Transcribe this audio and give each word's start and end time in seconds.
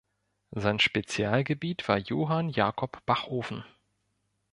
Sein 0.49 0.79
Spezialgebiet 0.79 1.87
war 1.87 1.99
Johann 1.99 2.49
Jakob 2.49 3.05
Bachofen. 3.05 3.63